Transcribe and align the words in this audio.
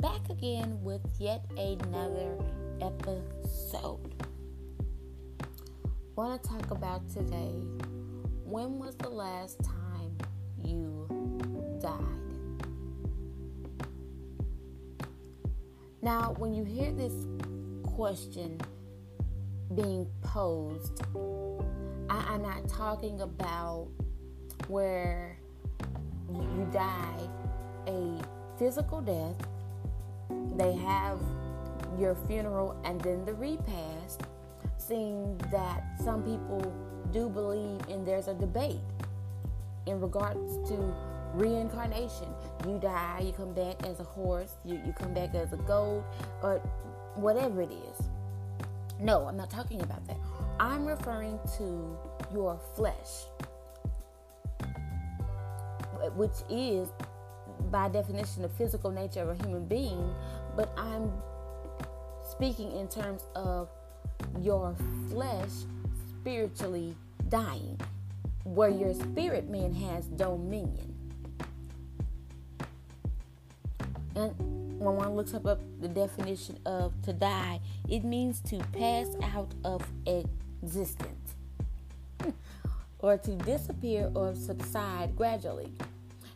Back 0.00 0.28
again 0.30 0.78
with 0.82 1.00
yet 1.18 1.44
another 1.56 2.38
episode. 2.80 4.14
Want 6.14 6.40
to 6.42 6.48
talk 6.48 6.70
about 6.70 7.08
today 7.08 7.64
when 8.44 8.78
was 8.78 8.96
the 8.96 9.08
last 9.08 9.58
time 9.64 10.16
you 10.64 11.06
died? 11.82 12.28
Now, 16.00 16.34
when 16.38 16.54
you 16.54 16.62
hear 16.62 16.92
this 16.92 17.14
question 17.82 18.60
being 19.74 20.06
posed, 20.22 21.02
I, 22.08 22.34
am 22.34 22.42
not 22.42 22.68
talking 22.68 23.20
about 23.20 23.88
where 24.68 25.38
you 26.30 26.68
die 26.72 27.28
a 27.88 28.22
physical 28.58 29.00
death, 29.00 29.36
they 30.56 30.74
have 30.74 31.18
your 31.98 32.14
funeral 32.26 32.76
and 32.84 33.00
then 33.00 33.24
the 33.24 33.34
repast, 33.34 34.22
seeing 34.76 35.36
that 35.50 35.82
some 36.02 36.22
people 36.22 36.72
do 37.12 37.28
believe 37.28 37.80
and 37.88 38.06
there's 38.06 38.28
a 38.28 38.34
debate 38.34 38.80
in 39.86 40.00
regards 40.00 40.56
to 40.68 40.94
reincarnation. 41.34 42.28
You 42.66 42.78
die, 42.78 43.22
you 43.24 43.32
come 43.32 43.52
back 43.52 43.86
as 43.86 44.00
a 44.00 44.04
horse, 44.04 44.54
you, 44.64 44.80
you 44.84 44.92
come 44.92 45.14
back 45.14 45.34
as 45.34 45.52
a 45.52 45.56
goat, 45.56 46.04
or 46.42 46.58
whatever 47.14 47.62
it 47.62 47.70
is. 47.72 48.08
No, 49.00 49.26
I'm 49.26 49.36
not 49.36 49.50
talking 49.50 49.80
about 49.80 50.06
that. 50.08 50.16
I'm 50.60 50.84
referring 50.84 51.38
to 51.58 51.96
your 52.32 52.58
flesh, 52.74 53.26
which 56.16 56.32
is, 56.50 56.88
by 57.70 57.88
definition, 57.88 58.42
the 58.42 58.48
physical 58.48 58.90
nature 58.90 59.22
of 59.22 59.28
a 59.28 59.44
human 59.44 59.66
being, 59.66 60.14
but 60.56 60.72
I'm 60.76 61.12
speaking 62.30 62.72
in 62.72 62.88
terms 62.88 63.22
of 63.34 63.68
your 64.40 64.74
flesh 65.10 65.50
spiritually 66.20 66.94
dying, 67.28 67.80
where 68.44 68.70
your 68.70 68.94
spirit 68.94 69.48
man 69.48 69.72
has 69.72 70.06
dominion. 70.06 70.94
And 74.14 74.34
when 74.78 74.96
one 74.96 75.14
looks 75.14 75.34
up, 75.34 75.46
up 75.46 75.60
the 75.80 75.88
definition 75.88 76.58
of 76.66 76.92
to 77.02 77.12
die, 77.12 77.60
it 77.88 78.04
means 78.04 78.40
to 78.42 78.58
pass 78.72 79.08
out 79.34 79.54
of 79.64 79.82
existence 80.06 81.34
or 82.98 83.16
to 83.18 83.36
disappear 83.36 84.10
or 84.14 84.34
subside 84.34 85.16
gradually. 85.16 85.72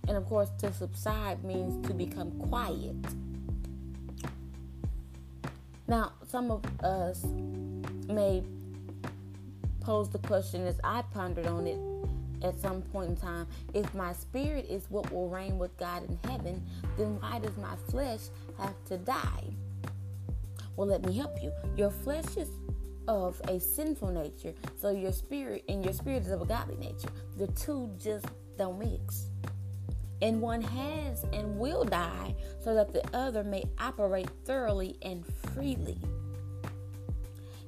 And 0.09 0.17
of 0.17 0.27
course, 0.27 0.51
to 0.59 0.73
subside 0.73 1.45
means 1.45 1.87
to 1.87 1.95
become 1.95 2.33
quiet. 2.33 2.97
Now, 5.87 6.13
some 6.29 6.51
of 6.51 6.65
us 6.83 7.25
may 8.09 8.43
pose 9.81 10.09
the 10.09 10.19
question 10.19 10.67
as 10.67 10.81
I 10.85 11.03
pondered 11.13 11.47
on 11.47 11.67
it 11.67 11.79
at 12.45 12.59
some 12.61 12.83
point 12.83 13.11
in 13.11 13.17
time. 13.17 13.47
If 13.75 13.93
my 13.95 14.13
spirit 14.13 14.67
is 14.69 14.87
what 14.91 15.11
will 15.13 15.29
reign 15.29 15.59
with 15.59 15.77
God 15.79 16.09
in 16.09 16.19
heaven, 16.31 16.63
then 16.97 17.21
why 17.21 17.39
does 17.39 17.57
my 17.57 17.77
flesh 17.89 18.21
have 18.59 18.75
to 18.87 18.99
die? 18.99 19.45
Well, 20.77 20.89
let 20.89 21.05
me 21.05 21.17
help 21.17 21.43
you. 21.43 21.53
Your 21.77 21.91
flesh 21.91 22.37
is 22.37 22.49
of 23.09 23.41
a 23.49 23.59
sinful 23.59 24.11
nature, 24.11 24.55
so 24.81 24.91
your 24.91 25.13
spirit 25.13 25.65
and 25.69 25.85
your 25.85 25.93
spirit 25.93 26.23
is 26.23 26.31
of 26.31 26.41
a 26.41 26.47
godly 26.47 26.77
nature. 26.77 27.11
The 27.37 27.49
two 27.49 27.91
just 27.99 28.27
don't 28.57 28.79
mix. 28.79 29.27
And 30.23 30.41
one 30.41 30.63
has 30.63 31.25
and 31.33 31.59
will 31.59 31.85
die 31.85 32.35
so 32.63 32.75
that 32.75 32.93
the 32.93 33.05
other 33.15 33.45
may 33.45 33.65
operate 33.79 34.31
thoroughly 34.45 34.97
and 35.03 35.27
freely. 35.53 35.99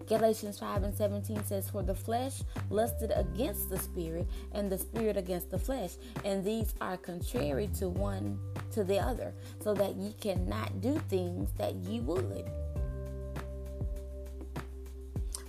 Galatians 0.06 0.59
5 0.59 0.82
and 0.82 0.94
17 0.94 1.44
says, 1.44 1.70
For 1.70 1.82
the 1.82 1.94
flesh 1.94 2.43
lusted 2.70 3.12
against 3.14 3.70
the 3.70 3.78
spirit, 3.78 4.28
and 4.53 4.70
the 4.70 4.78
spirit 4.78 5.16
against 5.16 5.50
the 5.50 5.59
flesh, 5.59 5.93
and 6.25 6.44
these 6.44 6.75
are 6.81 6.97
contrary 6.97 7.69
to 7.78 7.88
one 7.88 8.38
to 8.72 8.84
the 8.84 8.98
other, 8.98 9.34
so 9.60 9.72
that 9.75 9.97
ye 9.97 10.12
cannot 10.12 10.81
do 10.81 10.98
things 11.09 11.50
that 11.56 11.75
ye 11.75 12.00
would. 12.00 12.50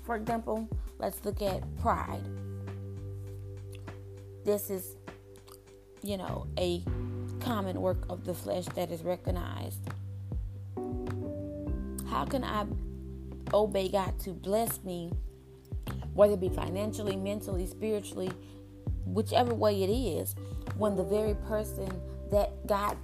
For 0.06 0.16
example, 0.16 0.70
let's 1.00 1.24
look 1.26 1.42
at 1.42 1.64
pride. 1.80 2.24
This 4.46 4.70
is, 4.70 4.96
you 6.06 6.18
know, 6.18 6.48
a 6.58 6.84
common 7.40 7.82
work 7.82 8.06
of 8.10 8.26
the 8.26 8.34
flesh 8.34 8.66
that 8.76 8.92
is 8.92 9.04
recognized. 9.04 9.82
How 12.10 12.26
can 12.26 12.44
I 12.44 12.66
obey 13.54 13.90
God 13.90 14.18
to 14.20 14.32
bless 14.32 14.84
me, 14.84 15.12
whether 16.14 16.34
it 16.34 16.42
be 16.42 16.50
financially, 16.50 17.16
mentally, 17.16 17.66
spiritually, 17.66 18.32
whichever 19.06 19.54
way 19.54 19.84
it 19.84 19.90
is, 19.90 20.36
when 20.78 20.96
the 20.96 21.04
very 21.04 21.36
person 21.48 21.90
that 22.32 22.66
God 22.68 22.98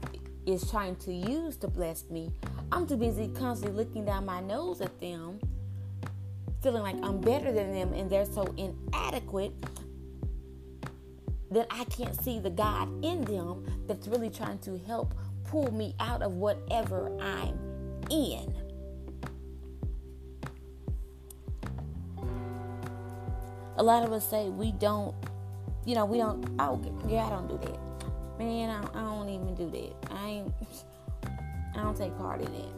is 0.45 0.69
trying 0.69 0.95
to 0.97 1.13
use 1.13 1.57
to 1.57 1.67
bless 1.67 2.09
me, 2.09 2.31
I'm 2.71 2.87
too 2.87 2.97
busy 2.97 3.29
constantly 3.29 3.83
looking 3.83 4.05
down 4.05 4.25
my 4.25 4.41
nose 4.41 4.81
at 4.81 4.99
them, 4.99 5.39
feeling 6.61 6.83
like 6.83 6.95
I'm 7.03 7.19
better 7.19 7.51
than 7.51 7.73
them 7.73 7.93
and 7.93 8.09
they're 8.09 8.25
so 8.25 8.53
inadequate 8.57 9.53
that 11.51 11.67
I 11.69 11.83
can't 11.85 12.19
see 12.21 12.39
the 12.39 12.49
God 12.49 12.89
in 13.03 13.23
them 13.25 13.65
that's 13.87 14.07
really 14.07 14.29
trying 14.29 14.59
to 14.59 14.77
help 14.87 15.13
pull 15.45 15.71
me 15.73 15.95
out 15.99 16.21
of 16.21 16.33
whatever 16.33 17.11
I'm 17.19 17.59
in. 18.09 18.53
a 23.77 23.83
lot 23.83 24.03
of 24.03 24.11
us 24.11 24.29
say 24.29 24.47
we 24.49 24.71
don't, 24.73 25.15
you 25.85 25.95
know, 25.95 26.05
we 26.05 26.19
don't, 26.19 26.47
oh, 26.59 26.79
yeah, 27.07 27.25
I 27.25 27.29
don't 27.29 27.47
do 27.47 27.57
that. 27.57 27.79
Man, 28.37 28.69
I 28.69 28.81
don't, 28.81 28.95
I 28.95 29.01
don't 29.01 29.29
even 29.29 29.55
do 29.55 29.71
that. 29.71 30.11
I 30.11 30.27
ain't, 30.27 30.53
I 31.75 31.81
don't 31.81 31.97
take 31.97 32.15
part 32.15 32.41
in 32.41 32.53
it. 32.53 32.73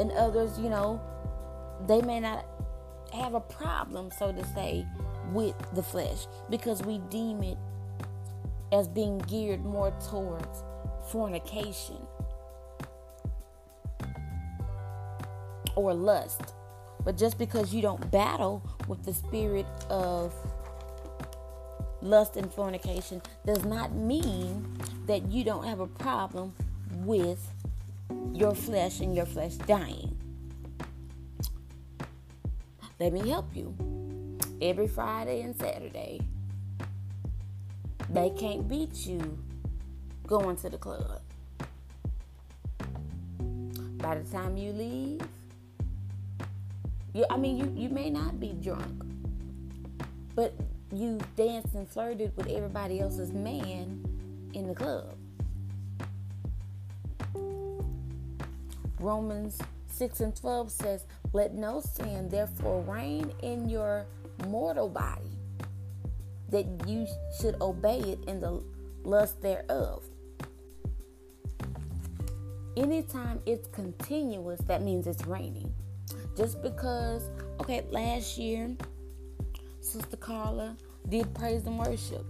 And 0.00 0.10
others, 0.12 0.58
you 0.58 0.68
know, 0.68 1.00
they 1.86 2.02
may 2.02 2.18
not 2.18 2.44
have 3.12 3.34
a 3.34 3.40
problem, 3.40 4.10
so 4.10 4.32
to 4.32 4.44
say, 4.46 4.84
with 5.32 5.54
the 5.74 5.82
flesh 5.82 6.26
because 6.50 6.82
we 6.82 6.98
deem 7.10 7.42
it 7.42 7.58
as 8.72 8.88
being 8.88 9.18
geared 9.18 9.64
more 9.64 9.90
towards 10.10 10.62
fornication 11.10 11.96
or 15.76 15.94
lust. 15.94 16.54
But 17.04 17.16
just 17.16 17.38
because 17.38 17.72
you 17.72 17.80
don't 17.80 18.10
battle 18.10 18.62
with 18.88 19.04
the 19.04 19.14
spirit 19.14 19.66
of 19.88 20.34
lust 22.02 22.36
and 22.36 22.52
fornication 22.52 23.22
does 23.46 23.64
not 23.64 23.94
mean 23.94 24.78
that 25.06 25.30
you 25.30 25.44
don't 25.44 25.64
have 25.64 25.80
a 25.80 25.86
problem 25.86 26.52
with 27.04 27.50
your 28.32 28.54
flesh 28.54 29.00
and 29.00 29.14
your 29.14 29.26
flesh 29.26 29.54
dying. 29.54 30.16
Let 33.00 33.12
me 33.12 33.28
help 33.28 33.54
you. 33.54 33.97
Every 34.60 34.88
Friday 34.88 35.42
and 35.42 35.56
Saturday, 35.56 36.20
they 38.10 38.30
can't 38.30 38.66
beat 38.68 39.06
you 39.06 39.38
going 40.26 40.56
to 40.56 40.68
the 40.68 40.78
club. 40.78 41.20
By 43.98 44.16
the 44.16 44.24
time 44.30 44.56
you 44.56 44.72
leave, 44.72 45.20
you, 47.14 47.24
I 47.30 47.36
mean, 47.36 47.56
you, 47.56 47.72
you 47.76 47.88
may 47.88 48.10
not 48.10 48.40
be 48.40 48.52
drunk, 48.52 49.04
but 50.34 50.54
you 50.92 51.18
danced 51.36 51.74
and 51.74 51.88
flirted 51.88 52.32
with 52.36 52.48
everybody 52.48 53.00
else's 53.00 53.32
man 53.32 54.04
in 54.54 54.66
the 54.66 54.74
club. 54.74 55.16
Romans 58.98 59.58
6 59.86 60.20
and 60.20 60.34
12 60.34 60.70
says, 60.70 61.06
Let 61.32 61.54
no 61.54 61.80
sin 61.80 62.28
therefore 62.28 62.82
reign 62.82 63.32
in 63.42 63.68
your 63.68 64.06
mortal 64.46 64.88
body, 64.88 65.38
that 66.50 66.66
you 66.86 67.06
should 67.40 67.60
obey 67.60 67.98
it 68.00 68.24
in 68.26 68.40
the 68.40 68.62
lust 69.04 69.40
thereof. 69.42 70.04
Anytime 72.76 73.40
it's 73.44 73.66
continuous, 73.68 74.60
that 74.62 74.82
means 74.82 75.06
it's 75.06 75.26
reigning. 75.26 75.72
Just 76.36 76.62
because, 76.62 77.28
okay, 77.60 77.84
last 77.90 78.38
year, 78.38 78.70
Sister 79.80 80.16
Carla 80.16 80.76
did 81.08 81.34
praise 81.34 81.66
and 81.66 81.78
worship, 81.78 82.24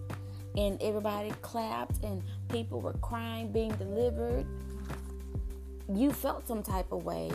and 0.57 0.81
everybody 0.83 1.33
clapped, 1.43 2.03
and 2.03 2.23
people 2.49 2.81
were 2.81 2.95
crying, 2.95 3.53
being 3.53 3.73
delivered. 3.73 4.47
You 5.93 6.13
felt 6.13 6.47
some 6.49 6.63
type 6.63 6.93
of 6.93 7.05
way 7.05 7.31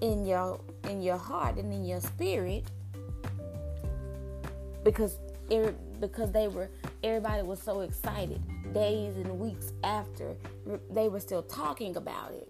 in 0.00 0.26
your 0.26 0.60
in 0.92 1.02
your 1.02 1.16
heart 1.16 1.56
and 1.56 1.72
in 1.72 1.84
your 1.84 2.00
spirit 2.00 2.64
because 4.84 5.18
because 6.00 6.30
they 6.32 6.48
were 6.48 6.68
everybody 7.02 7.42
was 7.42 7.60
so 7.60 7.80
excited 7.80 8.40
days 8.72 9.16
and 9.16 9.38
weeks 9.38 9.72
after 9.82 10.36
they 10.90 11.08
were 11.08 11.20
still 11.20 11.42
talking 11.42 11.96
about 11.96 12.32
it. 12.32 12.48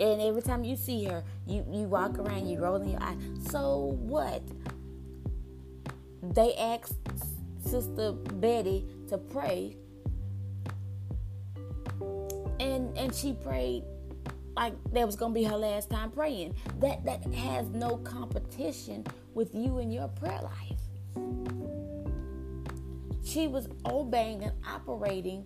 And 0.00 0.20
every 0.20 0.42
time 0.42 0.64
you 0.64 0.76
see 0.76 1.04
her 1.04 1.22
you 1.46 1.64
you 1.70 1.84
walk 1.84 2.18
around 2.18 2.48
you 2.48 2.58
rolling 2.58 2.90
your 2.90 3.02
eyes. 3.02 3.16
So 3.50 3.96
what? 4.00 4.42
They 6.22 6.54
asked 6.54 6.94
sister 7.64 8.12
betty 8.12 8.86
to 9.08 9.18
pray. 9.18 9.76
And 12.58 12.96
and 12.98 13.14
she 13.14 13.34
prayed 13.34 13.84
like 14.56 14.74
that 14.92 15.06
was 15.06 15.16
gonna 15.16 15.34
be 15.34 15.44
her 15.44 15.56
last 15.56 15.90
time 15.90 16.10
praying. 16.10 16.54
That 16.80 17.04
that 17.04 17.24
has 17.34 17.68
no 17.70 17.96
competition 17.98 19.04
with 19.34 19.54
you 19.54 19.78
and 19.78 19.92
your 19.92 20.08
prayer 20.08 20.40
life. 20.42 20.74
She 23.24 23.48
was 23.48 23.68
obeying 23.86 24.44
and 24.44 24.52
operating, 24.68 25.44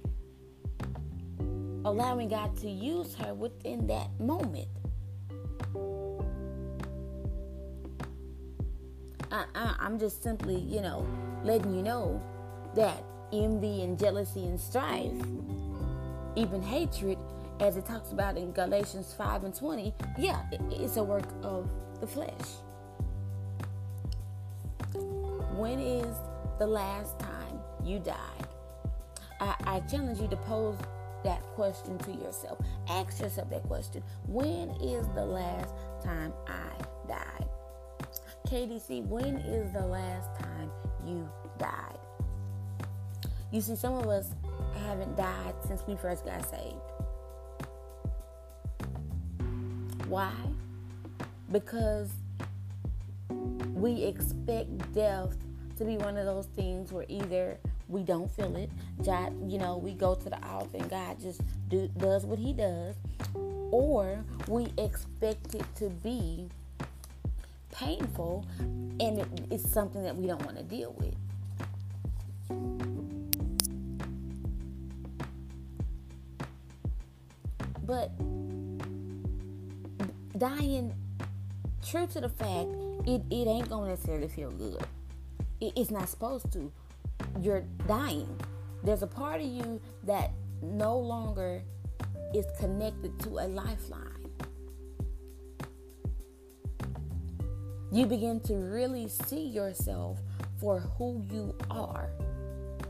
allowing 1.84 2.28
God 2.28 2.56
to 2.58 2.68
use 2.68 3.14
her 3.14 3.34
within 3.34 3.86
that 3.86 4.08
moment. 4.20 4.68
I, 9.30 9.44
I, 9.54 9.76
I'm 9.78 9.98
just 9.98 10.22
simply, 10.22 10.58
you 10.58 10.80
know, 10.80 11.06
letting 11.44 11.74
you 11.74 11.82
know 11.82 12.22
that 12.74 13.04
envy 13.32 13.82
and 13.82 13.98
jealousy 13.98 14.46
and 14.46 14.58
strife, 14.58 15.12
even 16.34 16.62
hatred, 16.62 17.18
as 17.60 17.76
it 17.76 17.86
talks 17.86 18.12
about 18.12 18.36
in 18.36 18.52
Galatians 18.52 19.14
5 19.14 19.44
and 19.44 19.54
20, 19.54 19.94
yeah, 20.18 20.42
it's 20.70 20.96
a 20.96 21.02
work 21.02 21.28
of 21.42 21.70
the 22.00 22.06
flesh. 22.06 22.30
When 25.56 25.80
is 25.80 26.16
the 26.58 26.66
last 26.66 27.18
time 27.18 27.58
you 27.84 27.98
died? 27.98 28.46
I, 29.40 29.54
I 29.64 29.80
challenge 29.80 30.20
you 30.20 30.28
to 30.28 30.36
pose 30.36 30.76
that 31.24 31.42
question 31.54 31.98
to 31.98 32.12
yourself. 32.12 32.58
Ask 32.88 33.20
yourself 33.20 33.50
that 33.50 33.64
question. 33.64 34.02
When 34.26 34.70
is 34.80 35.06
the 35.14 35.24
last 35.24 35.74
time 36.04 36.32
I 36.46 37.08
died? 37.08 37.48
KDC, 38.46 39.06
when 39.06 39.36
is 39.36 39.72
the 39.72 39.84
last 39.84 40.28
time 40.40 40.70
you 41.04 41.28
died? 41.58 41.98
You 43.50 43.60
see, 43.60 43.76
some 43.76 43.94
of 43.94 44.06
us 44.06 44.30
haven't 44.86 45.16
died 45.16 45.54
since 45.66 45.82
we 45.86 45.96
first 45.96 46.24
got 46.24 46.48
saved. 46.48 46.76
Why? 50.08 50.32
Because 51.52 52.10
we 53.74 54.04
expect 54.04 54.94
death 54.94 55.36
to 55.76 55.84
be 55.84 55.98
one 55.98 56.16
of 56.16 56.24
those 56.24 56.46
things 56.56 56.92
where 56.92 57.04
either 57.08 57.58
we 57.88 58.02
don't 58.02 58.30
feel 58.30 58.56
it, 58.56 58.70
God, 59.04 59.34
you 59.50 59.58
know, 59.58 59.76
we 59.76 59.92
go 59.92 60.14
to 60.14 60.30
the 60.30 60.42
altar 60.46 60.78
and 60.78 60.88
God 60.88 61.20
just 61.20 61.42
do, 61.68 61.88
does 61.98 62.24
what 62.24 62.38
He 62.38 62.54
does, 62.54 62.96
or 63.70 64.24
we 64.46 64.68
expect 64.78 65.54
it 65.54 65.64
to 65.76 65.90
be 65.90 66.48
painful 67.70 68.46
and 68.58 69.18
it, 69.18 69.26
it's 69.50 69.70
something 69.70 70.02
that 70.02 70.16
we 70.16 70.26
don't 70.26 70.44
want 70.44 70.56
to 70.56 70.64
deal 70.64 70.94
with. 70.98 71.14
But 77.86 78.10
dying 80.38 80.94
true 81.84 82.06
to 82.06 82.20
the 82.20 82.28
fact 82.28 82.68
it, 83.06 83.22
it 83.30 83.46
ain't 83.48 83.68
gonna 83.68 83.90
necessarily 83.90 84.28
feel 84.28 84.50
good. 84.50 84.82
It, 85.60 85.72
it's 85.76 85.90
not 85.90 86.08
supposed 86.08 86.52
to. 86.52 86.72
You're 87.40 87.64
dying. 87.86 88.38
There's 88.82 89.02
a 89.02 89.06
part 89.06 89.40
of 89.40 89.46
you 89.46 89.80
that 90.04 90.30
no 90.62 90.98
longer 90.98 91.62
is 92.34 92.46
connected 92.58 93.18
to 93.20 93.30
a 93.30 93.46
lifeline. 93.48 94.04
You 97.90 98.06
begin 98.06 98.40
to 98.40 98.54
really 98.54 99.08
see 99.08 99.46
yourself 99.46 100.18
for 100.60 100.80
who 100.80 101.24
you 101.30 101.54
are. 101.70 102.10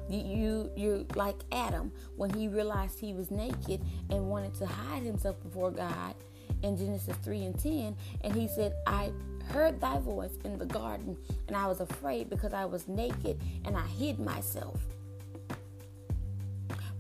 You, 0.08 0.20
you 0.20 0.70
you're 0.74 1.04
like 1.14 1.36
adam 1.52 1.92
when 2.16 2.30
he 2.30 2.48
realized 2.48 2.98
he 2.98 3.12
was 3.12 3.30
naked 3.30 3.82
and 4.08 4.30
wanted 4.30 4.54
to 4.54 4.66
hide 4.66 5.02
himself 5.02 5.38
before 5.42 5.70
god 5.70 6.14
in 6.62 6.76
Genesis 6.76 7.16
3 7.22 7.44
and 7.44 7.58
10. 7.58 7.96
And 8.22 8.34
he 8.34 8.48
said, 8.48 8.74
I 8.86 9.12
heard 9.50 9.80
thy 9.80 9.98
voice 9.98 10.36
in 10.44 10.58
the 10.58 10.66
garden, 10.66 11.16
and 11.46 11.56
I 11.56 11.66
was 11.66 11.80
afraid 11.80 12.28
because 12.30 12.52
I 12.52 12.64
was 12.64 12.86
naked 12.88 13.40
and 13.64 13.76
I 13.76 13.86
hid 13.86 14.18
myself. 14.18 14.80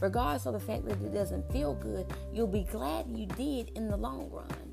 Regardless 0.00 0.46
of 0.46 0.52
the 0.52 0.60
fact 0.60 0.86
that 0.86 1.02
it 1.02 1.12
doesn't 1.12 1.50
feel 1.52 1.74
good, 1.74 2.06
you'll 2.32 2.46
be 2.46 2.64
glad 2.70 3.06
you 3.08 3.26
did 3.26 3.70
in 3.74 3.88
the 3.88 3.96
long 3.96 4.30
run. 4.30 4.68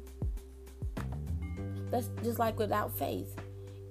That's 1.89 2.09
just 2.23 2.39
like 2.39 2.59
without 2.59 2.95
faith. 2.97 3.35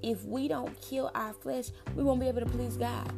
If 0.03 0.25
we 0.25 0.49
don't 0.49 0.81
kill 0.81 1.11
our 1.15 1.33
flesh, 1.33 1.71
we 1.97 2.05
won't 2.05 2.21
be 2.21 2.29
able 2.29 2.41
to 2.41 2.47
please 2.47 2.77
God. 2.77 3.13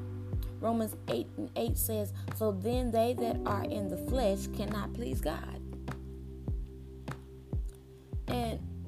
Romans 0.61 0.97
8 1.09 1.26
and 1.37 1.50
8 1.56 1.76
says, 1.76 2.12
So 2.37 2.52
then 2.52 2.90
they 2.90 3.12
that 3.14 3.38
are 3.45 3.64
in 3.64 3.88
the 3.88 3.97
flesh 3.97 4.47
cannot 4.56 4.95
please 4.95 5.21
God. 5.21 5.55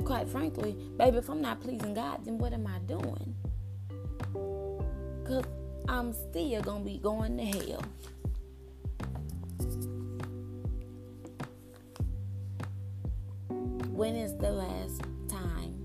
Quite 0.08 0.26
frankly, 0.26 0.74
baby, 0.96 1.18
if 1.18 1.28
I'm 1.28 1.42
not 1.42 1.60
pleasing 1.60 1.92
God, 1.92 2.24
then 2.24 2.38
what 2.38 2.54
am 2.54 2.66
I 2.66 2.78
doing? 2.86 3.34
Because 5.22 5.44
I'm 5.86 6.14
still 6.14 6.62
going 6.62 6.82
to 6.82 6.90
be 6.90 6.98
going 6.98 7.36
to 7.36 7.44
hell. 7.44 7.84
When 13.92 14.16
is 14.16 14.34
the 14.38 14.50
last 14.50 15.02
time 15.28 15.78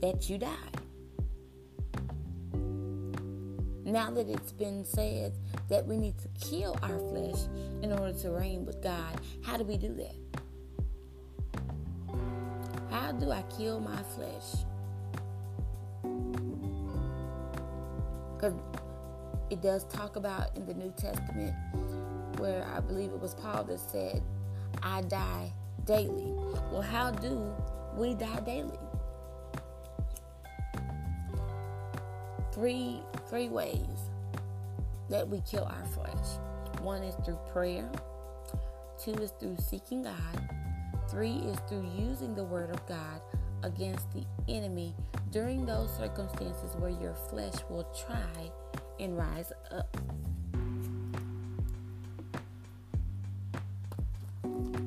that 0.00 0.30
you 0.30 0.38
died? 0.38 0.52
Now 3.84 4.12
that 4.12 4.28
it's 4.28 4.52
been 4.52 4.84
said 4.84 5.36
that 5.68 5.84
we 5.84 5.96
need 5.96 6.14
to 6.18 6.28
kill 6.40 6.78
our 6.80 6.96
flesh 7.10 7.48
in 7.82 7.90
order 7.90 8.16
to 8.20 8.30
reign 8.30 8.64
with 8.64 8.80
God, 8.80 9.20
how 9.44 9.56
do 9.56 9.64
we 9.64 9.76
do 9.76 9.92
that? 9.94 10.21
Do 13.22 13.30
I 13.30 13.42
kill 13.56 13.78
my 13.78 14.02
flesh? 14.02 14.64
Because 18.34 18.54
it 19.48 19.62
does 19.62 19.84
talk 19.84 20.16
about 20.16 20.56
in 20.56 20.66
the 20.66 20.74
New 20.74 20.92
Testament 20.96 21.54
where 22.38 22.66
I 22.74 22.80
believe 22.80 23.10
it 23.10 23.20
was 23.20 23.34
Paul 23.34 23.62
that 23.64 23.78
said, 23.78 24.22
I 24.82 25.02
die 25.02 25.52
daily. 25.84 26.32
Well, 26.72 26.82
how 26.82 27.12
do 27.12 27.54
we 27.96 28.14
die 28.14 28.40
daily? 28.40 28.78
Three 32.52 33.02
three 33.28 33.48
ways 33.48 34.10
that 35.08 35.28
we 35.28 35.40
kill 35.42 35.64
our 35.64 35.84
flesh. 35.86 36.38
One 36.80 37.02
is 37.04 37.14
through 37.24 37.38
prayer, 37.52 37.88
two 38.98 39.14
is 39.14 39.30
through 39.38 39.56
seeking 39.58 40.02
God, 40.02 40.50
Three 41.12 41.42
is 41.44 41.58
through 41.68 41.86
using 41.94 42.34
the 42.34 42.42
Word 42.42 42.70
of 42.70 42.86
God 42.86 43.20
against 43.62 44.10
the 44.12 44.24
enemy 44.48 44.94
during 45.30 45.66
those 45.66 45.94
circumstances 45.94 46.74
where 46.78 46.88
your 46.88 47.12
flesh 47.28 47.52
will 47.68 47.86
try 48.06 48.50
and 48.98 49.18
rise 49.18 49.52
up. 49.70 49.94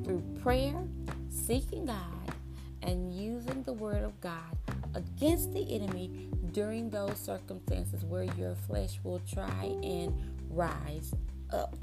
Through 0.04 0.24
prayer, 0.42 0.82
seeking 1.28 1.86
God, 1.86 2.34
and 2.82 3.14
using 3.14 3.62
the 3.62 3.74
Word 3.74 4.02
of 4.02 4.20
God 4.20 4.58
against 4.96 5.52
the 5.52 5.76
enemy 5.76 6.28
during 6.50 6.90
those 6.90 7.20
circumstances 7.20 8.04
where 8.04 8.24
your 8.24 8.56
flesh 8.56 8.98
will 9.04 9.20
try 9.20 9.76
and 9.84 10.12
rise 10.50 11.14
up. 11.52 11.76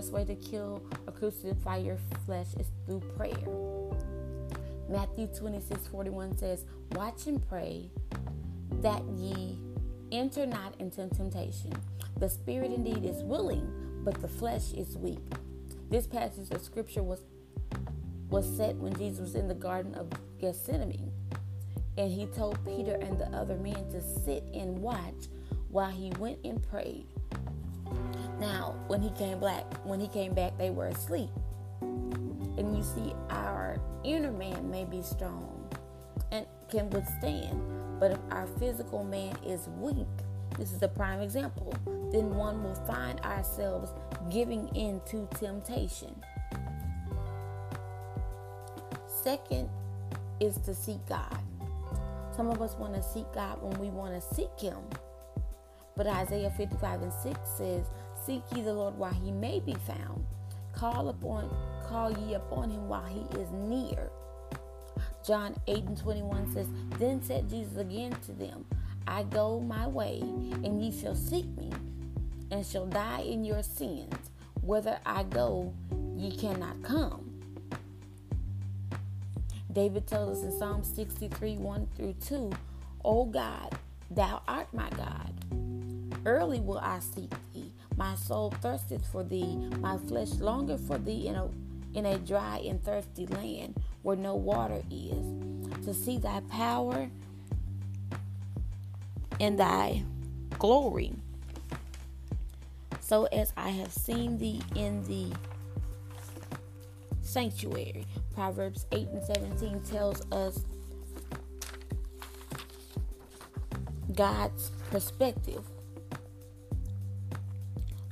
First 0.00 0.12
way 0.14 0.24
to 0.24 0.34
kill 0.36 0.82
or 1.06 1.12
crucify 1.12 1.76
your 1.76 1.98
flesh 2.24 2.46
is 2.58 2.68
through 2.86 3.00
prayer. 3.18 3.36
Matthew 4.88 5.26
26 5.26 5.88
41 5.88 6.38
says, 6.38 6.64
Watch 6.92 7.26
and 7.26 7.46
pray 7.46 7.90
that 8.80 9.02
ye 9.14 9.58
enter 10.10 10.46
not 10.46 10.74
into 10.80 11.06
temptation. 11.08 11.74
The 12.16 12.30
spirit 12.30 12.72
indeed 12.72 13.04
is 13.04 13.22
willing, 13.22 13.70
but 14.02 14.22
the 14.22 14.28
flesh 14.28 14.72
is 14.72 14.96
weak. 14.96 15.18
This 15.90 16.06
passage 16.06 16.50
of 16.50 16.62
scripture 16.62 17.02
was 17.02 17.20
was 18.30 18.46
set 18.56 18.76
when 18.76 18.94
Jesus 18.94 19.20
was 19.20 19.34
in 19.34 19.48
the 19.48 19.54
Garden 19.54 19.94
of 19.96 20.08
Gethsemane. 20.40 21.12
And 21.98 22.10
he 22.10 22.24
told 22.24 22.64
Peter 22.64 22.94
and 22.94 23.18
the 23.18 23.26
other 23.36 23.56
men 23.56 23.90
to 23.90 24.00
sit 24.00 24.44
and 24.54 24.78
watch 24.78 25.28
while 25.68 25.90
he 25.90 26.10
went 26.18 26.38
and 26.42 26.66
prayed. 26.70 27.04
Now, 28.40 28.74
when 28.86 29.02
he 29.02 29.10
came 29.10 29.38
back, 29.38 29.64
when 29.84 30.00
he 30.00 30.08
came 30.08 30.32
back, 30.32 30.56
they 30.56 30.70
were 30.70 30.86
asleep. 30.86 31.28
And 31.82 32.74
you 32.74 32.82
see, 32.82 33.14
our 33.28 33.78
inner 34.02 34.32
man 34.32 34.70
may 34.70 34.84
be 34.84 35.02
strong 35.02 35.68
and 36.32 36.46
can 36.70 36.88
withstand, 36.88 37.60
but 38.00 38.12
if 38.12 38.18
our 38.30 38.46
physical 38.58 39.04
man 39.04 39.36
is 39.44 39.68
weak, 39.78 40.06
this 40.58 40.72
is 40.72 40.82
a 40.82 40.88
prime 40.88 41.20
example, 41.20 41.74
then 42.10 42.34
one 42.34 42.62
will 42.64 42.74
find 42.86 43.20
ourselves 43.20 43.92
giving 44.30 44.68
in 44.74 45.00
to 45.10 45.28
temptation. 45.38 46.14
Second 49.22 49.68
is 50.40 50.56
to 50.58 50.74
seek 50.74 51.04
God. 51.06 51.38
Some 52.34 52.48
of 52.48 52.62
us 52.62 52.74
want 52.76 52.94
to 52.94 53.02
seek 53.02 53.30
God 53.34 53.60
when 53.60 53.78
we 53.78 53.90
want 53.90 54.14
to 54.14 54.34
seek 54.34 54.58
Him. 54.58 54.78
But 55.96 56.06
Isaiah 56.06 56.50
55 56.56 57.02
and 57.02 57.12
6 57.12 57.38
says, 57.58 57.84
Seek 58.24 58.42
ye 58.54 58.62
the 58.62 58.72
Lord 58.72 58.96
while 58.96 59.12
he 59.12 59.30
may 59.30 59.60
be 59.60 59.74
found. 59.86 60.24
Call 60.72 61.08
upon 61.08 61.50
call 61.90 62.12
ye 62.12 62.34
upon 62.34 62.70
him 62.70 62.88
while 62.88 63.04
he 63.06 63.26
is 63.40 63.50
near. 63.50 64.10
John 65.26 65.56
8 65.66 65.84
and 65.84 65.98
21 65.98 66.52
says, 66.52 66.68
Then 66.98 67.20
said 67.20 67.50
Jesus 67.50 67.76
again 67.76 68.16
to 68.26 68.32
them, 68.32 68.64
I 69.06 69.24
go 69.24 69.60
my 69.60 69.88
way, 69.88 70.20
and 70.20 70.82
ye 70.82 70.92
shall 70.92 71.16
seek 71.16 71.46
me, 71.56 71.70
and 72.50 72.64
shall 72.64 72.86
die 72.86 73.22
in 73.22 73.44
your 73.44 73.62
sins. 73.62 74.14
Whither 74.62 74.98
I 75.04 75.24
go, 75.24 75.74
ye 76.16 76.36
cannot 76.36 76.82
come. 76.82 77.42
David 79.72 80.06
tells 80.06 80.38
us 80.38 80.44
in 80.44 80.58
Psalm 80.58 80.84
63 80.84 81.56
1 81.56 81.88
through 81.96 82.14
2, 82.24 82.52
O 83.04 83.24
God, 83.24 83.76
thou 84.10 84.42
art 84.46 84.72
my 84.72 84.88
God. 84.90 85.34
Early 86.24 86.60
will 86.60 86.78
I 86.78 86.98
seek 87.00 87.30
thee. 87.52 87.69
My 88.00 88.14
soul 88.14 88.50
thirsteth 88.62 89.06
for 89.12 89.22
thee, 89.22 89.56
my 89.78 89.98
flesh 89.98 90.30
longeth 90.40 90.80
for 90.86 90.96
thee 90.96 91.28
in 91.28 91.34
a 91.34 91.50
in 91.92 92.06
a 92.06 92.16
dry 92.16 92.56
and 92.66 92.82
thirsty 92.82 93.26
land 93.26 93.78
where 94.00 94.16
no 94.16 94.34
water 94.34 94.82
is, 94.90 95.84
to 95.84 95.92
see 95.92 96.16
thy 96.16 96.40
power 96.48 97.10
and 99.38 99.60
thy 99.60 100.02
glory. 100.58 101.12
So 103.00 103.26
as 103.26 103.52
I 103.54 103.68
have 103.68 103.92
seen 103.92 104.38
thee 104.38 104.62
in 104.74 105.04
the 105.04 105.36
sanctuary. 107.20 108.06
Proverbs 108.34 108.86
8 108.92 109.08
and 109.08 109.22
17 109.22 109.82
tells 109.82 110.22
us 110.32 110.64
God's 114.14 114.70
perspective 114.90 115.64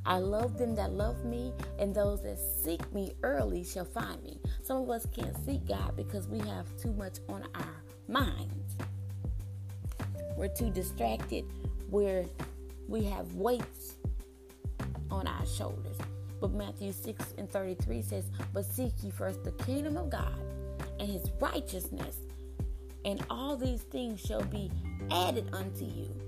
I 0.09 0.17
love 0.17 0.57
them 0.57 0.75
that 0.77 0.93
love 0.93 1.23
me, 1.27 1.53
and 1.79 1.95
those 1.95 2.23
that 2.23 2.39
seek 2.39 2.81
me 2.95 3.13
early 3.23 3.63
shall 3.63 3.85
find 3.85 4.23
me. 4.23 4.41
Some 4.63 4.79
of 4.79 4.89
us 4.89 5.07
can't 5.15 5.37
seek 5.45 5.69
God 5.69 5.97
because 5.99 6.27
we 6.27 6.39
have 6.49 6.65
too 6.79 6.95
much 6.95 7.19
on 7.29 7.45
our 7.55 7.83
minds. 8.09 8.77
We're 10.35 10.49
too 10.49 10.71
distracted, 10.71 11.45
where 11.91 12.25
we 12.89 13.05
have 13.05 13.35
weights 13.35 13.97
on 15.11 15.27
our 15.27 15.45
shoulders. 15.45 15.99
But 16.41 16.53
Matthew 16.53 16.93
6 16.93 17.35
and 17.37 17.51
33 17.51 18.01
says, 18.01 18.31
But 18.55 18.65
seek 18.65 18.93
ye 19.03 19.11
first 19.11 19.45
the 19.45 19.53
kingdom 19.53 19.99
of 19.99 20.09
God 20.09 20.41
and 20.99 21.07
his 21.11 21.31
righteousness, 21.39 22.17
and 23.05 23.23
all 23.29 23.57
these 23.57 23.83
things 23.83 24.21
shall 24.23 24.45
be 24.45 24.71
added 25.11 25.51
unto 25.53 25.85
you. 25.85 26.28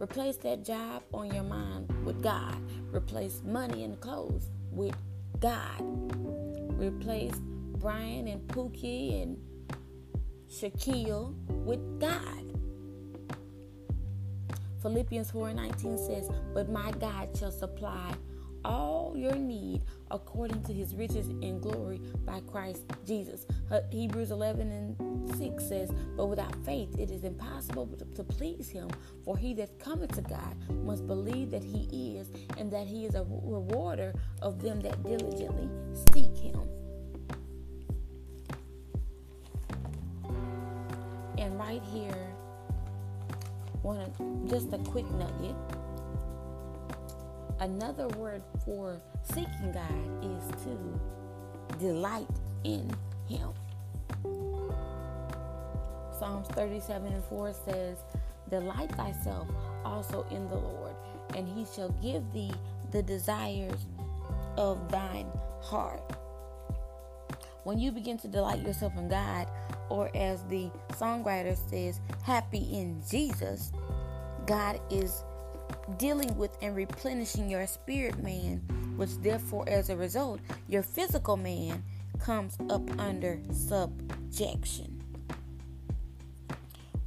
Replace 0.00 0.36
that 0.38 0.64
job 0.64 1.02
on 1.12 1.34
your 1.34 1.42
mind 1.42 1.88
with 2.04 2.22
God. 2.22 2.56
Replace 2.92 3.42
money 3.44 3.82
and 3.84 4.00
clothes 4.00 4.50
with 4.70 4.94
God. 5.40 5.82
Replace 6.78 7.34
Brian 7.78 8.28
and 8.28 8.46
Pookie 8.48 9.22
and 9.22 9.36
Shaquille 10.48 11.34
with 11.64 12.00
God. 12.00 12.44
Philippians 14.80 15.32
4:19 15.32 15.98
says, 15.98 16.30
"But 16.54 16.68
my 16.68 16.92
God 16.92 17.36
shall 17.36 17.50
supply 17.50 18.14
all 18.64 19.14
your 19.16 19.34
need 19.34 19.82
according 20.10 20.62
to 20.64 20.72
his 20.72 20.94
riches 20.94 21.28
in 21.28 21.60
glory 21.60 22.00
by 22.24 22.40
Christ 22.40 22.82
Jesus. 23.06 23.46
Hebrews 23.90 24.30
11 24.30 24.70
and 24.70 25.36
6 25.36 25.64
says, 25.64 25.90
But 26.16 26.26
without 26.26 26.54
faith 26.64 26.98
it 26.98 27.10
is 27.10 27.24
impossible 27.24 27.86
to 28.14 28.24
please 28.24 28.68
him, 28.68 28.88
for 29.24 29.36
he 29.36 29.54
that 29.54 29.78
cometh 29.78 30.14
to 30.16 30.22
God 30.22 30.56
must 30.84 31.06
believe 31.06 31.50
that 31.50 31.62
he 31.62 32.16
is, 32.16 32.30
and 32.56 32.70
that 32.72 32.86
he 32.86 33.04
is 33.06 33.14
a 33.14 33.24
rewarder 33.28 34.14
of 34.42 34.62
them 34.62 34.80
that 34.80 35.02
diligently 35.02 35.68
seek 36.12 36.36
him. 36.36 36.68
And 41.36 41.58
right 41.58 41.82
here, 41.92 42.34
one 43.82 44.46
just 44.48 44.72
a 44.72 44.78
quick 44.78 45.08
nugget 45.12 45.54
Another 47.60 48.08
word 48.08 48.42
for 48.64 49.00
seeking 49.22 49.72
God 49.72 50.24
is 50.24 50.62
to 50.62 51.78
delight 51.78 52.28
in 52.64 52.90
Him. 53.28 53.48
Psalms 56.18 56.48
37 56.48 57.12
and 57.12 57.24
4 57.24 57.52
says, 57.52 57.98
Delight 58.50 58.90
thyself 58.92 59.48
also 59.84 60.26
in 60.30 60.48
the 60.48 60.56
Lord, 60.56 60.94
and 61.36 61.48
he 61.48 61.66
shall 61.74 61.90
give 62.02 62.32
thee 62.32 62.52
the 62.90 63.02
desires 63.02 63.86
of 64.56 64.90
thine 64.90 65.26
heart. 65.60 66.02
When 67.64 67.78
you 67.78 67.92
begin 67.92 68.18
to 68.18 68.28
delight 68.28 68.64
yourself 68.66 68.96
in 68.96 69.08
God, 69.08 69.48
or 69.90 70.10
as 70.16 70.42
the 70.44 70.70
songwriter 70.92 71.56
says, 71.68 72.00
happy 72.22 72.66
in 72.72 73.02
Jesus, 73.08 73.72
God 74.46 74.80
is 74.90 75.22
dealing 75.96 76.36
with 76.36 76.56
and 76.60 76.76
replenishing 76.76 77.48
your 77.48 77.66
spirit 77.66 78.22
man, 78.22 78.58
which 78.96 79.16
therefore, 79.18 79.68
as 79.68 79.90
a 79.90 79.96
result, 79.96 80.40
your 80.68 80.82
physical 80.82 81.36
man 81.36 81.82
comes 82.20 82.56
up 82.68 82.82
under 83.00 83.40
subjection. 83.52 85.02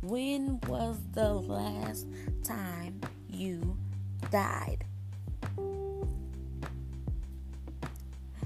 When 0.02 0.60
was 0.68 0.98
the 1.14 1.32
last 1.32 2.08
time 2.44 3.02
you 3.30 3.78
died? 4.32 4.86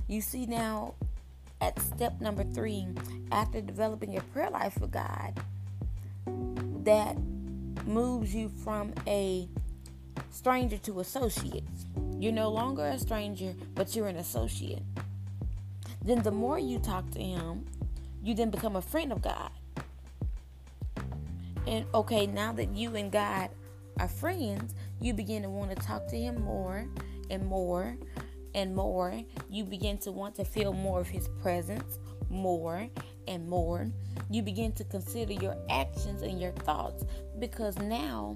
You 0.07 0.21
see, 0.21 0.45
now 0.45 0.95
at 1.61 1.79
step 1.79 2.19
number 2.21 2.43
three, 2.43 2.87
after 3.31 3.61
developing 3.61 4.17
a 4.17 4.21
prayer 4.21 4.49
life 4.49 4.77
with 4.79 4.91
God, 4.91 5.39
that 6.83 7.17
moves 7.85 8.35
you 8.35 8.49
from 8.49 8.93
a 9.07 9.49
stranger 10.35 10.77
to 10.77 10.99
associate. 10.99 11.63
You're 12.19 12.33
no 12.33 12.49
longer 12.49 12.85
a 12.85 12.99
stranger, 12.99 13.55
but 13.73 13.95
you're 13.95 14.07
an 14.07 14.17
associate. 14.17 14.83
then 16.03 16.21
the 16.21 16.31
more 16.31 16.59
you 16.59 16.77
talk 16.77 17.09
to 17.11 17.19
Him, 17.19 17.65
you 18.21 18.35
then 18.35 18.49
become 18.49 18.75
a 18.75 18.81
friend 18.81 19.11
of 19.11 19.21
God. 19.21 19.49
And 21.65 21.85
okay, 21.93 22.27
now 22.27 22.51
that 22.53 22.75
you 22.75 22.95
and 22.95 23.11
God 23.11 23.49
are 23.99 24.07
friends, 24.07 24.75
you 25.01 25.13
begin 25.13 25.43
to 25.43 25.49
want 25.49 25.71
to 25.71 25.77
talk 25.77 26.07
to 26.09 26.17
Him 26.17 26.41
more 26.41 26.85
and 27.29 27.45
more 27.45 27.97
and 28.53 28.75
more. 28.75 29.19
You 29.49 29.63
begin 29.63 29.97
to 29.99 30.11
want 30.11 30.35
to 30.35 30.45
feel 30.45 30.73
more 30.73 30.99
of 30.99 31.07
His 31.07 31.29
presence 31.41 31.97
more 32.29 32.87
and 33.27 33.47
more. 33.47 33.87
You 34.29 34.41
begin 34.41 34.73
to 34.73 34.83
consider 34.83 35.33
your 35.33 35.55
actions 35.69 36.21
and 36.21 36.41
your 36.41 36.51
thoughts 36.51 37.03
because 37.39 37.77
now 37.77 38.35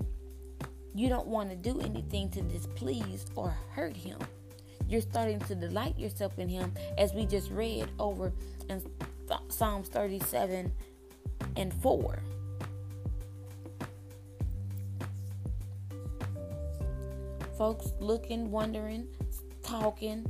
you 0.93 1.09
don't 1.09 1.27
want 1.27 1.49
to 1.49 1.55
do 1.55 1.79
anything 1.81 2.29
to 2.31 2.41
displease 2.41 3.25
or 3.35 3.55
hurt 3.71 3.95
Him. 3.95 4.19
You're 4.87 5.01
starting 5.01 5.39
to 5.41 5.55
delight 5.55 5.97
yourself 5.97 6.39
in 6.39 6.49
Him, 6.49 6.73
as 6.97 7.13
we 7.13 7.25
just 7.25 7.51
read 7.51 7.87
over 7.99 8.31
in 8.69 8.81
Psalms 9.49 9.89
37 9.89 10.71
and 11.55 11.73
4. 11.73 12.19
folks 17.59 17.91
looking, 17.99 18.49
wondering, 18.49 19.05
talking. 19.61 20.25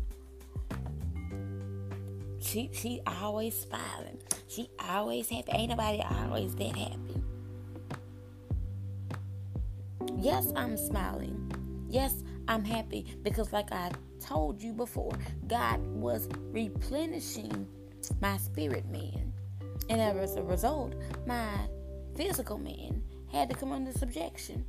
She 2.42 2.72
she 2.74 3.02
always 3.06 3.56
smiling. 3.56 4.18
She 4.48 4.68
always 4.80 5.30
happy. 5.30 5.52
Ain't 5.52 5.70
nobody 5.70 6.02
always 6.02 6.56
that 6.56 6.76
happy. 6.76 7.19
Yes, 10.22 10.52
I'm 10.54 10.76
smiling. 10.76 11.50
Yes, 11.90 12.24
I'm 12.50 12.66
happy 12.66 13.06
because 13.24 13.54
like 13.54 13.72
I 13.72 13.92
told 14.20 14.62
you 14.62 14.74
before, 14.74 15.14
God 15.48 15.80
was 15.88 16.28
replenishing 16.52 17.66
my 18.20 18.36
spirit 18.36 18.86
man. 18.90 19.32
And 19.90 20.02
as 20.02 20.36
a 20.36 20.44
result, 20.44 20.94
my 21.26 21.50
physical 22.18 22.58
man 22.58 23.02
had 23.32 23.50
to 23.50 23.56
come 23.56 23.72
under 23.72 23.94
subjection. 23.94 24.66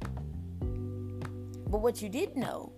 But 1.69 1.79
what 1.81 2.01
you 2.01 2.09
didn't 2.09 2.37
know 2.37 2.73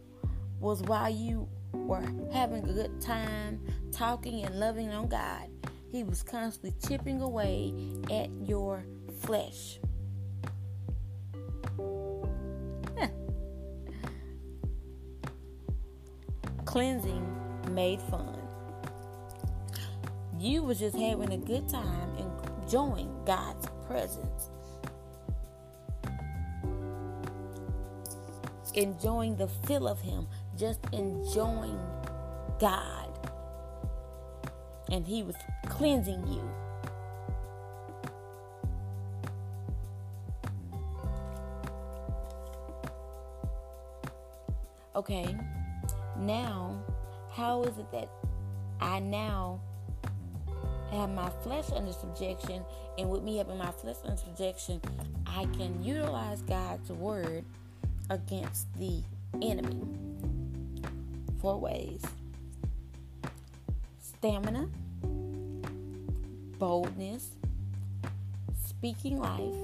was 0.58 0.80
while 0.82 1.10
you 1.10 1.48
were 1.74 2.04
having 2.32 2.66
a 2.70 2.72
good 2.72 3.02
time 3.02 3.60
talking 3.92 4.46
and 4.46 4.58
loving 4.58 4.88
on 4.90 5.08
God, 5.08 5.50
He 5.90 6.04
was 6.04 6.22
constantly 6.22 6.74
chipping 6.88 7.20
away 7.20 7.74
at 8.10 8.30
your 8.48 8.86
flesh. 9.20 9.78
Cleansing 16.64 17.26
made 17.70 18.00
fun. 18.02 18.38
You 20.38 20.62
was 20.62 20.78
just 20.78 20.96
having 20.96 21.32
a 21.32 21.38
good 21.38 21.68
time 21.68 22.16
enjoying 22.16 23.12
God's 23.24 23.68
presence. 23.86 24.50
enjoying 28.74 29.36
the 29.36 29.48
feel 29.48 29.86
of 29.86 30.00
Him, 30.00 30.26
just 30.56 30.80
enjoying 30.92 31.78
God. 32.58 33.08
And 34.90 35.06
He 35.06 35.22
was 35.22 35.36
cleansing 35.66 36.26
you. 36.26 36.50
Okay, 44.94 45.34
now, 46.26 46.82
how 47.30 47.62
is 47.64 47.78
it 47.78 47.90
that 47.92 48.08
I 48.80 49.00
now 49.00 49.60
have 50.90 51.10
my 51.10 51.30
flesh 51.42 51.70
under 51.74 51.92
subjection, 51.92 52.64
and 52.98 53.08
with 53.10 53.22
me 53.22 53.38
having 53.38 53.56
my 53.58 53.70
flesh 53.70 53.96
under 54.04 54.16
subjection, 54.16 54.80
I 55.26 55.46
can 55.56 55.82
utilize 55.82 56.42
God's 56.42 56.90
word 56.90 57.44
against 58.10 58.72
the 58.78 59.02
enemy. 59.40 59.80
Four 61.40 61.58
ways 61.58 62.02
stamina, 64.00 64.68
boldness, 66.58 67.30
speaking 68.66 69.18
life, 69.18 69.54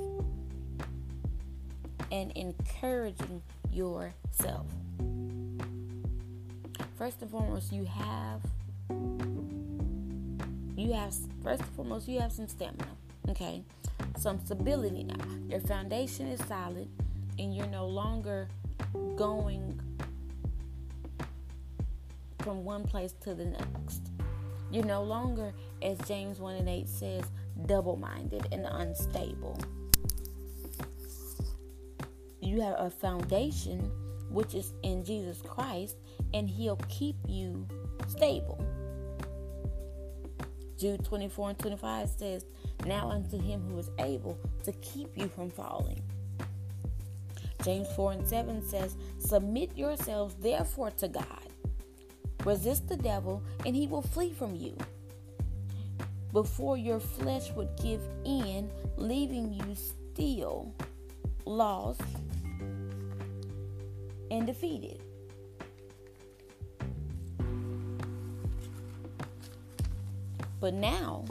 and 2.11 2.33
encouraging 2.33 3.43
yourself. 3.71 4.67
First 6.99 7.23
and 7.23 7.31
foremost, 7.31 7.73
you 7.73 7.85
have 7.85 8.43
you 10.77 10.93
have 10.93 11.15
first 11.45 11.63
and 11.63 11.71
foremost 11.77 12.09
you 12.09 12.19
have 12.19 12.33
some 12.33 12.49
stamina. 12.49 12.89
Okay, 13.29 13.63
some 14.17 14.45
stability 14.45 15.05
now. 15.05 15.25
Your 15.49 15.61
foundation 15.61 16.27
is 16.27 16.45
solid 16.47 16.89
and 17.39 17.55
you're 17.55 17.69
no 17.69 17.87
longer 17.87 18.49
going 19.15 19.81
from 22.41 22.65
one 22.65 22.83
place 22.83 23.13
to 23.21 23.33
the 23.33 23.45
next. 23.45 24.11
You're 24.73 24.85
no 24.85 25.05
longer, 25.05 25.55
as 25.83 25.99
James 25.99 26.41
1 26.41 26.57
and 26.57 26.69
8 26.69 26.89
says, 26.89 27.25
double 27.67 27.97
minded 27.97 28.49
and 28.51 28.67
unstable. 28.69 29.57
You 32.41 32.61
have 32.61 32.75
a 32.77 32.91
foundation 32.91 33.89
which 34.31 34.55
is 34.55 34.73
in 34.83 35.05
Jesus 35.05 35.41
Christ, 35.43 35.97
and 36.35 36.49
He'll 36.49 36.81
keep 36.89 37.17
you 37.27 37.67
stable. 38.07 38.65
Jude 40.79 41.05
24 41.05 41.51
and 41.51 41.59
25 41.59 42.09
says, 42.09 42.47
Now 42.87 43.11
unto 43.11 43.41
Him 43.41 43.63
who 43.69 43.79
is 43.79 43.91
able 43.99 44.39
to 44.65 44.73
keep 44.73 45.17
you 45.17 45.29
from 45.29 45.51
falling 45.51 46.03
James 47.65 47.89
4 47.97 48.13
and 48.13 48.29
7 48.29 48.67
says, 48.67 48.97
Submit 49.19 49.77
yourselves 49.77 50.35
therefore 50.41 50.91
to 50.93 51.09
God. 51.09 51.49
Resist 52.45 52.89
the 52.89 52.97
devil, 52.97 53.43
and 53.67 53.75
he 53.75 53.87
will 53.87 54.03
flee 54.03 54.33
from 54.33 54.55
you. 54.55 54.77
Before 56.33 56.77
your 56.77 57.01
flesh 57.01 57.51
would 57.53 57.69
give 57.83 58.01
in, 58.25 58.71
leaving 58.97 59.53
you 59.53 59.75
still 59.75 60.75
lost 61.45 62.01
and 64.39 64.47
defeated. 64.47 65.03
But 70.61 70.75
now, 70.75 71.25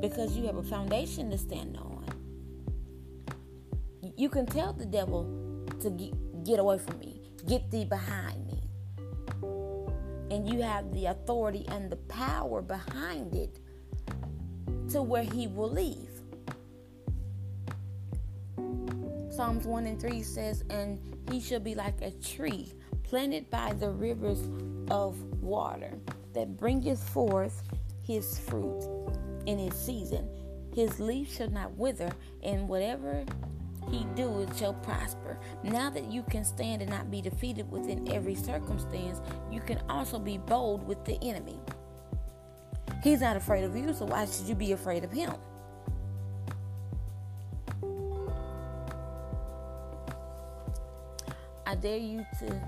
because 0.00 0.36
you 0.36 0.46
have 0.46 0.56
a 0.56 0.62
foundation 0.62 1.30
to 1.30 1.38
stand 1.38 1.76
on, 1.76 2.04
you 4.16 4.28
can 4.28 4.46
tell 4.46 4.72
the 4.72 4.86
devil, 4.86 5.24
to 5.80 5.90
get, 5.90 6.44
get 6.44 6.58
away 6.58 6.78
from 6.78 6.98
me. 6.98 7.20
Get 7.46 7.70
thee 7.70 7.84
behind 7.84 8.46
me. 8.46 8.62
And 10.30 10.48
you 10.48 10.62
have 10.62 10.92
the 10.94 11.06
authority 11.06 11.64
and 11.68 11.90
the 11.90 11.96
power 11.96 12.62
behind 12.62 13.34
it 13.34 13.60
to 14.90 15.02
where 15.02 15.22
he 15.22 15.46
will 15.46 15.70
leave. 15.70 16.05
Psalms 19.36 19.66
1 19.66 19.84
and 19.84 20.00
3 20.00 20.22
says, 20.22 20.64
And 20.70 20.98
he 21.30 21.40
shall 21.40 21.60
be 21.60 21.74
like 21.74 22.00
a 22.00 22.10
tree 22.10 22.72
planted 23.02 23.50
by 23.50 23.74
the 23.74 23.90
rivers 23.90 24.48
of 24.90 25.22
water 25.42 25.92
that 26.32 26.56
bringeth 26.56 27.06
forth 27.10 27.62
his 28.02 28.38
fruit 28.38 29.10
in 29.44 29.58
his 29.58 29.74
season. 29.74 30.26
His 30.74 30.98
leaf 31.00 31.36
shall 31.36 31.50
not 31.50 31.76
wither, 31.76 32.10
and 32.42 32.66
whatever 32.66 33.26
he 33.90 34.06
doeth 34.14 34.56
shall 34.58 34.72
prosper. 34.72 35.38
Now 35.62 35.90
that 35.90 36.10
you 36.10 36.22
can 36.22 36.42
stand 36.42 36.80
and 36.80 36.90
not 36.90 37.10
be 37.10 37.20
defeated 37.20 37.70
within 37.70 38.10
every 38.10 38.36
circumstance, 38.36 39.20
you 39.52 39.60
can 39.60 39.82
also 39.90 40.18
be 40.18 40.38
bold 40.38 40.86
with 40.88 41.04
the 41.04 41.22
enemy. 41.22 41.60
He's 43.02 43.20
not 43.20 43.36
afraid 43.36 43.64
of 43.64 43.76
you, 43.76 43.92
so 43.92 44.06
why 44.06 44.24
should 44.24 44.46
you 44.46 44.54
be 44.54 44.72
afraid 44.72 45.04
of 45.04 45.12
him? 45.12 45.34
Dare 51.76 51.98
you 51.98 52.26
to 52.40 52.60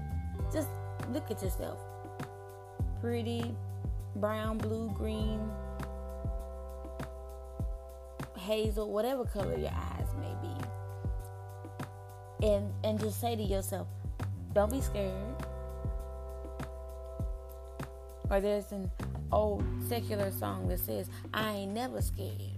just 0.52 0.68
look 1.10 1.30
at 1.30 1.42
yourself. 1.42 1.78
Pretty, 3.00 3.54
brown, 4.16 4.58
blue, 4.58 4.90
green, 4.96 5.40
hazel, 8.38 8.90
whatever 8.90 9.24
color 9.24 9.56
your 9.56 9.70
eyes 9.70 10.08
may 10.20 10.34
be 10.40 10.58
and 12.42 12.72
and 12.84 13.00
just 13.00 13.20
say 13.20 13.36
to 13.36 13.42
yourself, 13.42 13.86
don't 14.54 14.70
be 14.70 14.80
scared. 14.80 15.12
Or 18.30 18.40
there's 18.40 18.72
an 18.72 18.90
old 19.32 19.64
secular 19.88 20.30
song 20.30 20.68
that 20.68 20.80
says, 20.80 21.08
I 21.32 21.52
ain't 21.52 21.72
never 21.72 22.02
scared. 22.02 22.57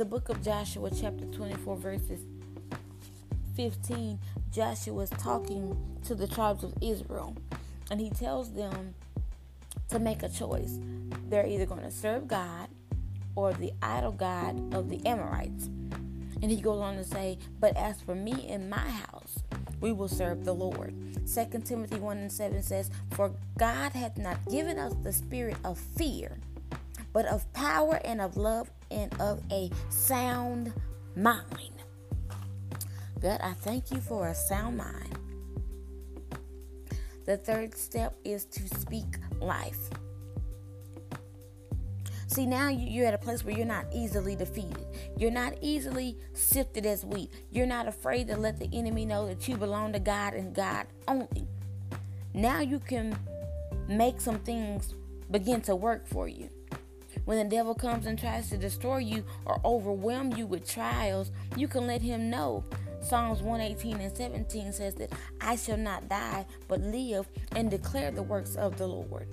The 0.00 0.06
book 0.06 0.30
of 0.30 0.42
Joshua, 0.42 0.90
chapter 0.90 1.26
24, 1.26 1.76
verses 1.76 2.20
15, 3.54 4.18
Joshua 4.50 5.02
is 5.02 5.10
talking 5.10 5.76
to 6.06 6.14
the 6.14 6.26
tribes 6.26 6.64
of 6.64 6.72
Israel, 6.80 7.36
and 7.90 8.00
he 8.00 8.08
tells 8.08 8.54
them 8.54 8.94
to 9.90 9.98
make 9.98 10.22
a 10.22 10.30
choice. 10.30 10.78
They're 11.28 11.46
either 11.46 11.66
going 11.66 11.82
to 11.82 11.90
serve 11.90 12.26
God 12.26 12.68
or 13.36 13.52
the 13.52 13.74
idol 13.82 14.12
god 14.12 14.72
of 14.72 14.88
the 14.88 15.04
Amorites. 15.04 15.66
And 15.66 16.50
he 16.50 16.62
goes 16.62 16.80
on 16.80 16.96
to 16.96 17.04
say, 17.04 17.36
But 17.60 17.76
as 17.76 18.00
for 18.00 18.14
me 18.14 18.48
and 18.48 18.70
my 18.70 18.78
house, 18.78 19.40
we 19.82 19.92
will 19.92 20.08
serve 20.08 20.46
the 20.46 20.54
Lord. 20.54 20.94
2 21.26 21.60
Timothy 21.62 21.98
1 21.98 22.16
and 22.16 22.32
7 22.32 22.62
says, 22.62 22.90
For 23.10 23.34
God 23.58 23.92
hath 23.92 24.16
not 24.16 24.48
given 24.50 24.78
us 24.78 24.94
the 25.02 25.12
spirit 25.12 25.58
of 25.62 25.78
fear, 25.78 26.38
but 27.12 27.26
of 27.26 27.52
power 27.52 28.00
and 28.02 28.22
of 28.22 28.38
love 28.38 28.70
and 28.90 29.12
of 29.20 29.40
a 29.50 29.70
sound 29.88 30.72
mind. 31.16 31.82
God, 33.20 33.40
I 33.42 33.52
thank 33.52 33.90
you 33.90 34.00
for 34.00 34.28
a 34.28 34.34
sound 34.34 34.78
mind. 34.78 35.18
The 37.26 37.36
third 37.36 37.76
step 37.76 38.16
is 38.24 38.44
to 38.46 38.66
speak 38.78 39.16
life. 39.40 39.90
See, 42.26 42.46
now 42.46 42.68
you're 42.68 43.06
at 43.06 43.14
a 43.14 43.18
place 43.18 43.44
where 43.44 43.56
you're 43.56 43.66
not 43.66 43.86
easily 43.92 44.36
defeated. 44.36 44.86
You're 45.16 45.32
not 45.32 45.54
easily 45.60 46.16
sifted 46.32 46.86
as 46.86 47.04
wheat. 47.04 47.30
You're 47.50 47.66
not 47.66 47.88
afraid 47.88 48.28
to 48.28 48.36
let 48.36 48.58
the 48.58 48.68
enemy 48.72 49.04
know 49.04 49.26
that 49.26 49.48
you 49.48 49.56
belong 49.56 49.92
to 49.94 49.98
God 49.98 50.34
and 50.34 50.54
God 50.54 50.86
only. 51.08 51.48
Now 52.32 52.60
you 52.60 52.78
can 52.78 53.18
make 53.88 54.20
some 54.20 54.38
things 54.38 54.94
begin 55.30 55.60
to 55.62 55.74
work 55.74 56.06
for 56.06 56.28
you. 56.28 56.48
When 57.30 57.38
the 57.38 57.44
devil 57.56 57.76
comes 57.76 58.06
and 58.06 58.18
tries 58.18 58.50
to 58.50 58.58
destroy 58.58 58.96
you 58.96 59.24
or 59.44 59.60
overwhelm 59.64 60.32
you 60.36 60.48
with 60.48 60.68
trials, 60.68 61.30
you 61.56 61.68
can 61.68 61.86
let 61.86 62.02
him 62.02 62.28
know. 62.28 62.64
Psalms 63.02 63.40
118 63.40 64.00
and 64.00 64.16
17 64.16 64.72
says 64.72 64.96
that 64.96 65.12
I 65.40 65.54
shall 65.54 65.76
not 65.76 66.08
die 66.08 66.44
but 66.66 66.80
live 66.80 67.28
and 67.54 67.70
declare 67.70 68.10
the 68.10 68.24
works 68.24 68.56
of 68.56 68.78
the 68.78 68.88
Lord. 68.88 69.28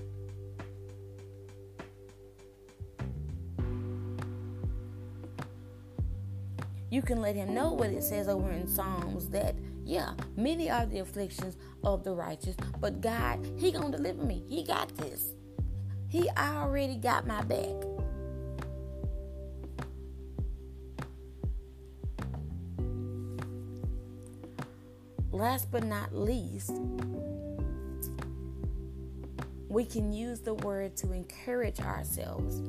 you 6.91 7.01
can 7.01 7.19
let 7.19 7.35
him 7.35 7.53
know 7.53 7.73
what 7.73 7.89
it 7.89 8.03
says 8.03 8.27
over 8.27 8.51
in 8.51 8.67
Psalms 8.67 9.27
that 9.29 9.55
yeah, 9.83 10.13
many 10.35 10.69
are 10.69 10.85
the 10.85 10.99
afflictions 10.99 11.57
of 11.83 12.03
the 12.03 12.13
righteous, 12.13 12.55
but 12.79 13.01
God, 13.01 13.45
He 13.57 13.71
gonna 13.71 13.97
deliver 13.97 14.23
me. 14.23 14.43
He 14.47 14.63
got 14.63 14.95
this. 14.97 15.33
He 16.09 16.29
already 16.37 16.97
got 16.97 17.27
my 17.27 17.41
back. 17.41 17.75
Last 25.31 25.71
but 25.71 25.83
not 25.83 26.15
least, 26.15 26.71
we 29.69 29.85
can 29.85 30.11
use 30.11 30.39
the 30.39 30.55
word 30.55 30.97
to 30.97 31.11
encourage 31.11 31.79
ourselves 31.79 32.61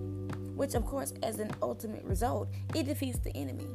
which, 0.58 0.74
of 0.74 0.84
course, 0.84 1.14
as 1.22 1.38
an 1.38 1.52
ultimate 1.62 2.02
result, 2.02 2.48
it 2.74 2.86
defeats 2.86 3.20
the 3.20 3.30
enemy. 3.36 3.68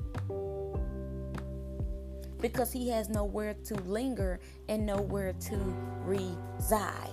Because 2.42 2.74
he 2.74 2.90
has 2.90 3.08
nowhere 3.08 3.56
to 3.68 3.76
linger 3.84 4.42
and 4.68 4.86
nowhere 4.86 5.32
to 5.32 5.56
reside. 6.04 7.13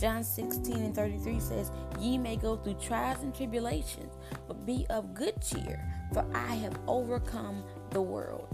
John 0.00 0.24
16 0.24 0.76
and 0.76 0.94
33 0.94 1.38
says, 1.40 1.70
Ye 2.00 2.16
may 2.16 2.36
go 2.36 2.56
through 2.56 2.74
trials 2.74 3.22
and 3.22 3.34
tribulations, 3.34 4.14
but 4.48 4.64
be 4.64 4.86
of 4.88 5.12
good 5.12 5.34
cheer, 5.42 5.84
for 6.14 6.24
I 6.34 6.54
have 6.54 6.78
overcome 6.86 7.62
the 7.90 8.00
world. 8.00 8.48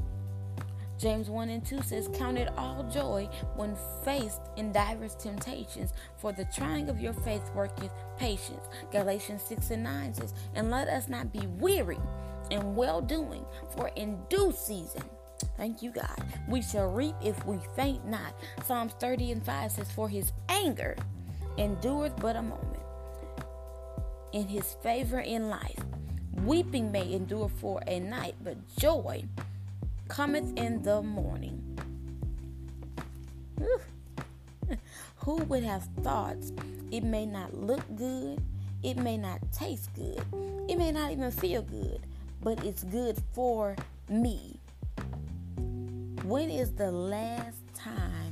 James 0.98 1.30
1 1.30 1.50
and 1.50 1.64
2 1.64 1.82
says, 1.82 2.09
Count 2.14 2.37
it 2.37 2.48
all 2.56 2.82
joy 2.92 3.28
when 3.54 3.76
faced 4.02 4.40
in 4.56 4.72
diverse 4.72 5.14
temptations, 5.14 5.92
for 6.16 6.32
the 6.32 6.46
trying 6.46 6.88
of 6.88 6.98
your 6.98 7.12
faith 7.12 7.48
worketh 7.54 7.92
patience. 8.16 8.66
Galatians 8.90 9.42
6 9.42 9.70
and 9.70 9.85
9 9.85 10.14
says, 10.14 10.35
And 10.54 10.70
let 10.70 10.88
us 10.88 11.09
not 11.09 11.32
be 11.32 11.46
weary 11.59 11.98
in 12.50 12.74
well 12.74 13.00
doing, 13.00 13.44
for 13.76 13.88
in 13.94 14.18
due 14.28 14.52
season, 14.56 15.02
thank 15.56 15.80
you, 15.80 15.92
God, 15.92 16.24
we 16.48 16.61
shall 16.61 16.90
reap 16.90 17.14
if 17.22 17.46
we 17.46 17.59
faint 17.76 18.04
not. 18.04 18.35
Psalms 18.64 18.94
30 18.98 19.30
and 19.32 19.44
5 19.44 19.70
says, 19.70 19.92
For 19.92 20.09
his 20.09 20.32
anger 20.48 20.96
endureth 21.58 22.16
but 22.20 22.36
a 22.36 22.42
moment. 22.42 22.82
In 24.32 24.48
his 24.48 24.76
favor 24.82 25.20
in 25.20 25.48
life, 25.48 25.84
weeping 26.44 26.92
may 26.92 27.12
endure 27.12 27.48
for 27.48 27.80
a 27.86 28.00
night, 28.00 28.34
but 28.42 28.56
joy 28.76 29.24
cometh 30.08 30.52
in 30.56 30.82
the 30.82 31.02
morning. 31.02 31.62
Who 35.16 35.36
would 35.44 35.64
have 35.64 35.88
thought 36.02 36.36
it 36.90 37.02
may 37.02 37.26
not 37.26 37.54
look 37.54 37.82
good, 37.96 38.42
it 38.82 38.96
may 38.96 39.16
not 39.16 39.40
taste 39.52 39.90
good, 39.94 40.22
it 40.68 40.76
may 40.76 40.92
not 40.92 41.12
even 41.12 41.30
feel 41.30 41.62
good, 41.62 42.00
but 42.42 42.62
it's 42.64 42.84
good 42.84 43.16
for 43.32 43.74
me? 44.08 44.60
When 46.24 46.50
is 46.50 46.72
the 46.72 46.90
last 46.90 47.62
time 47.74 48.25